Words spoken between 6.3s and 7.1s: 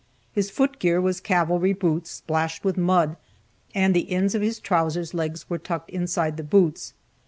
the boots.